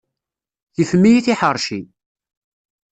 [0.73, 1.79] Tifem-iyi tiḥeṛci.